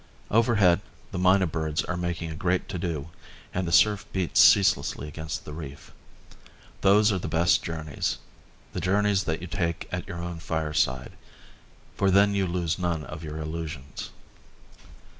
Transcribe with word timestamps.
Overhead 0.31 0.81
the 1.11 1.19
mynah 1.19 1.45
birds 1.45 1.83
are 1.83 1.95
making 1.95 2.31
a 2.31 2.35
great 2.35 2.67
to 2.69 2.79
do, 2.79 3.11
and 3.53 3.67
the 3.67 3.71
surf 3.71 4.07
beats 4.11 4.39
ceaselessly 4.39 5.07
against 5.07 5.45
the 5.45 5.53
reef. 5.53 5.91
Those 6.81 7.11
are 7.11 7.19
the 7.19 7.27
best 7.27 7.61
journeys, 7.61 8.17
the 8.73 8.81
journeys 8.81 9.25
that 9.25 9.41
you 9.41 9.47
take 9.47 9.87
at 9.91 10.07
your 10.07 10.17
own 10.17 10.39
fireside, 10.39 11.11
for 11.95 12.09
then 12.09 12.33
you 12.33 12.47
lose 12.47 12.79
none 12.79 13.03
of 13.03 13.23
your 13.23 13.37
illusions. 13.37 14.09